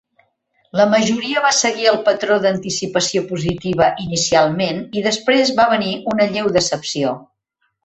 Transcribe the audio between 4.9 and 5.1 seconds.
i